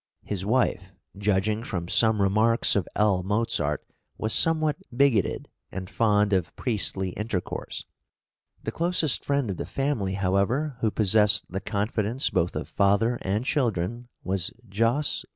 His 0.23 0.43
wife, 0.43 0.93
judging 1.15 1.61
from 1.63 1.87
some 1.87 2.23
remarks 2.23 2.75
of 2.75 2.87
L. 2.95 3.21
Mozart, 3.21 3.85
was 4.17 4.33
somewhat 4.33 4.77
bigoted 4.91 5.47
and 5.71 5.91
fond 5.91 6.33
of 6.33 6.55
priestly 6.55 7.09
intercourse. 7.09 7.85
The 8.63 8.71
closest 8.71 9.23
friend 9.23 9.51
of 9.51 9.57
the 9.57 9.65
family, 9.67 10.13
however, 10.13 10.77
who 10.79 10.89
possessed 10.89 11.51
the 11.51 11.61
confidence 11.61 12.31
both 12.31 12.55
of 12.55 12.67
father 12.67 13.19
and 13.21 13.45
children, 13.45 14.07
was 14.23 14.51
Jos. 14.67 15.23